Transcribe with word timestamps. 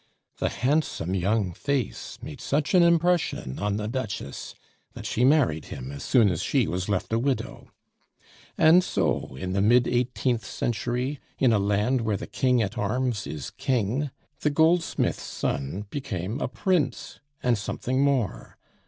The 0.39 0.49
handsome 0.49 1.13
young 1.13 1.53
face 1.53 2.17
made 2.23 2.41
such 2.41 2.73
an 2.73 2.81
impression 2.81 3.59
on 3.59 3.77
the 3.77 3.87
Duchess 3.87 4.55
that 4.93 5.05
she 5.05 5.23
married 5.23 5.65
him 5.65 5.91
as 5.91 6.01
soon 6.03 6.27
as 6.29 6.41
she 6.41 6.67
was 6.67 6.89
left 6.89 7.13
a 7.13 7.19
widow. 7.19 7.69
And 8.57 8.83
so 8.83 9.35
in 9.35 9.53
the 9.53 9.61
mid 9.61 9.87
eighteenth 9.87 10.43
century, 10.43 11.19
in 11.37 11.53
a 11.53 11.59
land 11.59 12.01
where 12.01 12.17
the 12.17 12.25
king 12.25 12.63
at 12.63 12.79
arms 12.79 13.27
is 13.27 13.51
king, 13.51 14.09
the 14.39 14.49
goldsmith's 14.49 15.21
son 15.21 15.85
became 15.91 16.41
a 16.41 16.47
prince, 16.47 17.19
and 17.43 17.55
something 17.55 18.01
more. 18.03 18.57